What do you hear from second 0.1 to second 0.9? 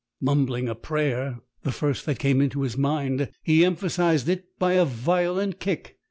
"Mumbling a